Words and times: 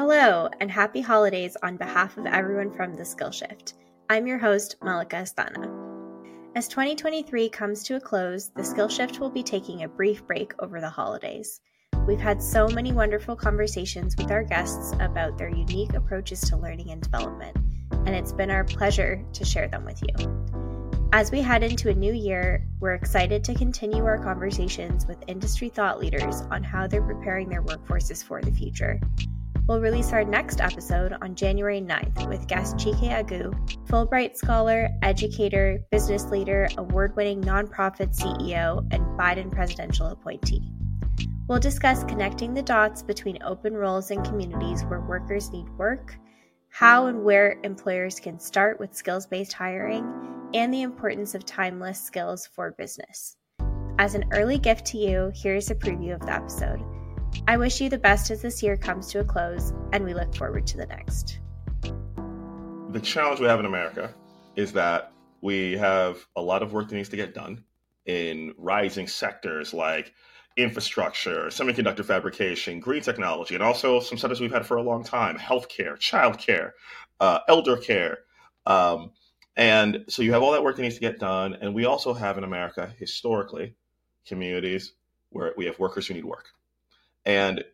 Hello, 0.00 0.48
and 0.60 0.70
happy 0.70 1.02
holidays 1.02 1.58
on 1.62 1.76
behalf 1.76 2.16
of 2.16 2.24
everyone 2.24 2.70
from 2.70 2.96
the 2.96 3.04
Skill 3.04 3.30
Shift. 3.30 3.74
I'm 4.08 4.26
your 4.26 4.38
host, 4.38 4.76
Malika 4.82 5.16
Astana. 5.16 5.70
As 6.56 6.68
2023 6.68 7.50
comes 7.50 7.82
to 7.82 7.96
a 7.96 8.00
close, 8.00 8.48
the 8.48 8.64
Skill 8.64 8.88
Shift 8.88 9.20
will 9.20 9.28
be 9.28 9.42
taking 9.42 9.82
a 9.82 9.88
brief 9.88 10.26
break 10.26 10.54
over 10.58 10.80
the 10.80 10.88
holidays. 10.88 11.60
We've 12.06 12.18
had 12.18 12.42
so 12.42 12.66
many 12.66 12.92
wonderful 12.92 13.36
conversations 13.36 14.16
with 14.16 14.30
our 14.30 14.42
guests 14.42 14.94
about 15.00 15.36
their 15.36 15.50
unique 15.50 15.92
approaches 15.92 16.40
to 16.48 16.56
learning 16.56 16.92
and 16.92 17.02
development, 17.02 17.58
and 17.90 18.16
it's 18.16 18.32
been 18.32 18.50
our 18.50 18.64
pleasure 18.64 19.22
to 19.34 19.44
share 19.44 19.68
them 19.68 19.84
with 19.84 20.00
you. 20.00 20.46
As 21.12 21.30
we 21.30 21.42
head 21.42 21.62
into 21.62 21.90
a 21.90 21.94
new 21.94 22.14
year, 22.14 22.66
we're 22.80 22.94
excited 22.94 23.44
to 23.44 23.54
continue 23.54 24.06
our 24.06 24.16
conversations 24.16 25.04
with 25.04 25.22
industry 25.26 25.68
thought 25.68 26.00
leaders 26.00 26.40
on 26.50 26.62
how 26.62 26.86
they're 26.86 27.02
preparing 27.02 27.50
their 27.50 27.62
workforces 27.62 28.24
for 28.24 28.40
the 28.40 28.50
future. 28.50 28.98
We'll 29.66 29.80
release 29.80 30.12
our 30.12 30.24
next 30.24 30.60
episode 30.60 31.16
on 31.22 31.34
January 31.34 31.80
9th 31.80 32.28
with 32.28 32.48
guest 32.48 32.76
Chike 32.76 33.08
Aguh, 33.08 33.54
Fulbright 33.86 34.36
scholar, 34.36 34.88
educator, 35.02 35.78
business 35.90 36.24
leader, 36.26 36.68
award 36.76 37.14
winning 37.16 37.40
nonprofit 37.42 38.18
CEO, 38.18 38.86
and 38.92 39.04
Biden 39.18 39.50
presidential 39.52 40.08
appointee. 40.08 40.72
We'll 41.48 41.60
discuss 41.60 42.04
connecting 42.04 42.54
the 42.54 42.62
dots 42.62 43.02
between 43.02 43.42
open 43.42 43.74
roles 43.74 44.10
and 44.10 44.24
communities 44.24 44.82
where 44.84 45.00
workers 45.00 45.50
need 45.50 45.68
work, 45.78 46.16
how 46.68 47.06
and 47.06 47.24
where 47.24 47.58
employers 47.64 48.20
can 48.20 48.38
start 48.38 48.78
with 48.80 48.94
skills 48.94 49.26
based 49.26 49.52
hiring, 49.52 50.04
and 50.54 50.72
the 50.72 50.82
importance 50.82 51.34
of 51.34 51.44
timeless 51.44 52.00
skills 52.00 52.46
for 52.46 52.72
business. 52.72 53.36
As 53.98 54.14
an 54.14 54.24
early 54.32 54.58
gift 54.58 54.86
to 54.86 54.98
you, 54.98 55.30
here's 55.34 55.70
a 55.70 55.74
preview 55.74 56.14
of 56.14 56.20
the 56.20 56.32
episode. 56.32 56.80
I 57.46 57.56
wish 57.56 57.80
you 57.80 57.88
the 57.88 57.98
best 57.98 58.30
as 58.30 58.42
this 58.42 58.62
year 58.62 58.76
comes 58.76 59.08
to 59.08 59.20
a 59.20 59.24
close, 59.24 59.72
and 59.92 60.04
we 60.04 60.14
look 60.14 60.34
forward 60.34 60.66
to 60.68 60.76
the 60.76 60.86
next. 60.86 61.40
The 62.90 63.00
challenge 63.00 63.40
we 63.40 63.46
have 63.46 63.60
in 63.60 63.66
America 63.66 64.14
is 64.56 64.72
that 64.72 65.12
we 65.40 65.76
have 65.78 66.26
a 66.36 66.42
lot 66.42 66.62
of 66.62 66.72
work 66.72 66.88
that 66.88 66.94
needs 66.96 67.08
to 67.10 67.16
get 67.16 67.34
done 67.34 67.64
in 68.06 68.54
rising 68.58 69.06
sectors 69.06 69.72
like 69.72 70.12
infrastructure, 70.56 71.46
semiconductor 71.46 72.04
fabrication, 72.04 72.80
green 72.80 73.02
technology, 73.02 73.54
and 73.54 73.62
also 73.62 74.00
some 74.00 74.18
sectors 74.18 74.40
we've 74.40 74.52
had 74.52 74.66
for 74.66 74.76
a 74.76 74.82
long 74.82 75.04
time 75.04 75.38
healthcare, 75.38 75.96
childcare, 75.98 76.72
uh, 77.20 77.40
elder 77.48 77.76
care. 77.76 78.18
Um, 78.66 79.12
and 79.56 80.04
so 80.08 80.22
you 80.22 80.32
have 80.32 80.42
all 80.42 80.52
that 80.52 80.62
work 80.62 80.76
that 80.76 80.82
needs 80.82 80.96
to 80.96 81.00
get 81.00 81.18
done. 81.18 81.54
And 81.60 81.74
we 81.74 81.84
also 81.84 82.14
have 82.14 82.38
in 82.38 82.44
America, 82.44 82.92
historically, 82.98 83.74
communities 84.26 84.92
where 85.30 85.52
we 85.56 85.66
have 85.66 85.78
workers 85.78 86.06
who 86.06 86.14
need 86.14 86.24
work. 86.24 86.46
And 87.24 87.64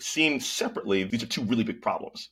seen 0.00 0.40
separately, 0.40 1.04
these 1.04 1.22
are 1.22 1.26
two 1.26 1.44
really 1.44 1.64
big 1.64 1.82
problems. 1.82 2.30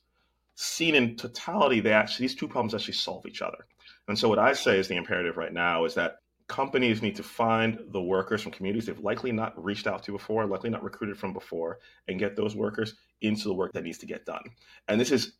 Seen 0.55 0.95
in 0.95 1.15
totality, 1.15 1.79
they 1.79 1.93
actually 1.93 2.25
these 2.25 2.35
two 2.35 2.47
problems 2.47 2.73
actually 2.73 2.93
solve 2.93 3.25
each 3.25 3.41
other. 3.41 3.65
And 4.07 4.17
so 4.17 4.29
what 4.29 4.39
I 4.39 4.53
say 4.53 4.77
is 4.77 4.87
the 4.87 4.95
imperative 4.95 5.37
right 5.37 5.53
now 5.53 5.85
is 5.85 5.95
that 5.95 6.19
companies 6.47 7.01
need 7.01 7.15
to 7.15 7.23
find 7.23 7.79
the 7.91 8.01
workers 8.01 8.41
from 8.41 8.51
communities 8.51 8.85
they've 8.85 8.99
likely 8.99 9.31
not 9.31 9.61
reached 9.63 9.87
out 9.87 10.03
to 10.03 10.11
before, 10.11 10.45
likely 10.45 10.69
not 10.69 10.83
recruited 10.83 11.17
from 11.17 11.33
before, 11.33 11.79
and 12.07 12.19
get 12.19 12.35
those 12.35 12.55
workers 12.55 12.95
into 13.21 13.47
the 13.47 13.53
work 13.53 13.71
that 13.73 13.83
needs 13.83 13.97
to 13.99 14.05
get 14.05 14.25
done. 14.25 14.43
And 14.87 14.99
this 14.99 15.11
is 15.11 15.33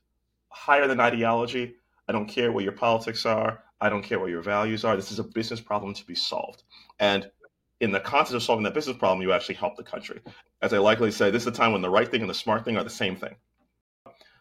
higher 0.50 0.88
than 0.88 1.00
ideology. 1.00 1.76
I 2.08 2.14
don't 2.14 2.28
care 2.28 2.52
what 2.52 2.64
your 2.64 2.74
politics 2.74 3.26
are. 3.26 3.64
I 3.82 3.90
don't 3.90 4.04
care 4.04 4.20
what 4.20 4.30
your 4.30 4.42
values 4.42 4.86
are. 4.86 4.96
This 4.96 5.12
is 5.12 5.20
a 5.20 5.24
business 5.24 5.60
problem 5.60 5.94
to 5.94 6.06
be 6.06 6.16
solved. 6.16 6.64
And 7.00 7.30
in 7.80 7.92
the 7.92 8.00
context 8.00 8.34
of 8.34 8.44
solving 8.44 8.64
that 8.64 8.74
business 8.74 8.98
problem, 8.98 9.22
you 9.22 9.34
actually 9.34 9.56
help 9.56 9.76
the 9.76 9.84
country. 9.84 10.22
As 10.62 10.74
I 10.74 10.78
likely 10.78 11.12
say, 11.12 11.32
this 11.32 11.44
is 11.44 11.48
a 11.48 11.52
time 11.52 11.74
when 11.74 11.82
the 11.82 11.90
right 11.90 12.10
thing 12.10 12.22
and 12.22 12.30
the 12.30 12.36
smart 12.36 12.66
thing 12.66 12.78
are 12.78 12.84
the 12.84 12.90
same 12.90 13.16
thing. 13.16 13.36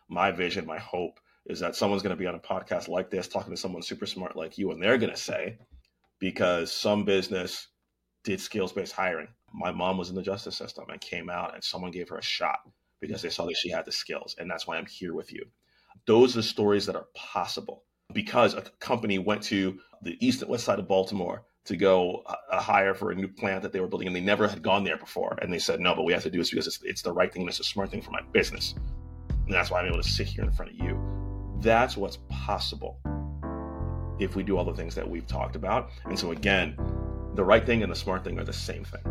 My 0.08 0.30
vision, 0.30 0.66
my 0.66 0.78
hope 0.78 1.19
is 1.47 1.58
that 1.60 1.75
someone's 1.75 2.03
going 2.03 2.14
to 2.14 2.20
be 2.20 2.27
on 2.27 2.34
a 2.34 2.38
podcast 2.38 2.88
like 2.88 3.10
this 3.10 3.27
talking 3.27 3.53
to 3.53 3.56
someone 3.56 3.83
super 3.83 4.06
smart 4.06 4.36
like 4.36 4.58
you, 4.58 4.70
and 4.70 4.83
they're 4.83 4.98
going 4.98 5.12
to 5.12 5.16
say, 5.16 5.58
because 6.19 6.70
some 6.70 7.05
business 7.05 7.69
did 8.22 8.41
skills 8.41 8.72
based 8.72 8.92
hiring. 8.92 9.28
My 9.53 9.72
mom 9.72 9.98
was 9.98 10.09
in 10.09 10.15
the 10.15 10.22
justice 10.22 10.56
system 10.56 10.84
and 10.88 11.00
came 11.00 11.28
out, 11.28 11.54
and 11.54 11.65
someone 11.65 11.91
gave 11.91 12.09
her 12.10 12.19
a 12.19 12.22
shot 12.22 12.60
because 13.00 13.22
they 13.22 13.31
saw 13.31 13.47
that 13.47 13.56
she 13.56 13.71
had 13.71 13.84
the 13.84 13.92
skills. 13.92 14.37
And 14.38 14.48
that's 14.48 14.66
why 14.66 14.76
I'm 14.76 14.87
here 14.87 15.15
with 15.15 15.32
you. 15.32 15.44
Those 16.06 16.34
are 16.34 16.38
the 16.38 16.44
stories 16.44 16.87
that 16.87 16.97
are 16.97 17.09
possible 17.15 17.84
because 18.12 18.54
a 18.54 18.62
company 18.78 19.19
went 19.19 19.42
to 19.44 19.78
the 20.03 20.16
east 20.25 20.42
and 20.42 20.50
west 20.50 20.65
side 20.65 20.78
of 20.78 20.87
Baltimore 20.87 21.44
to 21.65 21.77
go 21.77 22.23
uh, 22.27 22.61
hire 22.61 22.95
for 22.95 23.12
a 23.12 23.15
new 23.15 23.28
plant 23.28 23.62
that 23.62 23.73
they 23.73 23.81
were 23.81 23.87
building 23.87 24.09
and 24.09 24.17
they 24.17 24.21
never 24.21 24.49
had 24.49 24.62
gone 24.62 24.83
there 24.83 24.97
before. 24.97 25.39
And 25.41 25.53
they 25.53 25.59
said, 25.59 25.81
no, 25.81 25.95
but 25.95 26.03
we 26.03 26.12
have 26.12 26.23
to 26.25 26.31
do 26.31 26.39
this 26.39 26.50
because 26.50 26.67
it's, 26.67 26.81
it's 26.83 27.03
the 27.03 27.12
right 27.12 27.33
thing 27.33 27.43
and 27.43 27.49
it's 27.49 27.61
a 27.61 27.65
smart 27.65 27.91
thing 27.91 28.03
for 28.03 28.11
my 28.11 28.23
business. 28.33 28.75
And 29.47 29.55
that's 29.55 29.71
why 29.71 29.81
I'm 29.81 29.87
able 29.87 30.03
to 30.03 30.09
sit 30.09 30.27
here 30.27 30.45
in 30.45 30.51
front 30.51 30.72
of 30.72 30.78
you. 30.78 31.01
That's 31.61 31.97
what's 31.97 32.19
possible 32.28 32.99
if 34.19 34.34
we 34.37 34.43
do 34.43 34.56
all 34.56 34.65
the 34.65 34.75
things 34.75 34.95
that 34.95 35.09
we've 35.09 35.27
talked 35.27 35.56
about. 35.56 35.91
And 36.05 36.19
so, 36.19 36.33
again, 36.33 36.77
the 37.34 37.45
right 37.45 37.65
thing 37.65 37.83
and 37.83 37.91
the 37.91 37.97
smart 37.97 38.25
thing 38.25 38.39
are 38.39 38.45
the 38.45 38.53
same 38.53 38.84
thing. 38.84 39.03